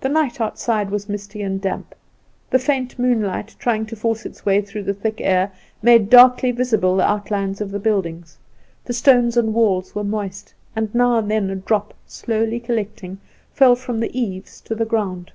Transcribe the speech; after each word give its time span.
The 0.00 0.08
night 0.08 0.40
outside 0.40 0.90
was 0.90 1.08
misty 1.08 1.42
and 1.42 1.60
damp; 1.60 1.94
the 2.50 2.58
faint 2.58 2.98
moonlight, 2.98 3.54
trying 3.60 3.86
to 3.86 3.94
force 3.94 4.26
its 4.26 4.44
way 4.44 4.60
through 4.60 4.82
the 4.82 4.94
thick 4.94 5.20
air, 5.20 5.52
made 5.80 6.10
darkly 6.10 6.50
visible 6.50 6.96
the 6.96 7.08
outlines 7.08 7.60
of 7.60 7.70
the 7.70 7.78
buildings. 7.78 8.36
The 8.84 8.92
stones 8.92 9.36
and 9.36 9.54
walls 9.54 9.94
were 9.94 10.02
moist, 10.02 10.54
and 10.74 10.92
now 10.92 11.18
and 11.18 11.30
then 11.30 11.50
a 11.50 11.54
drop, 11.54 11.94
slowly 12.04 12.58
collecting, 12.58 13.20
fell 13.54 13.76
from 13.76 14.00
the 14.00 14.10
eaves 14.20 14.60
to 14.62 14.74
the 14.74 14.84
ground. 14.84 15.30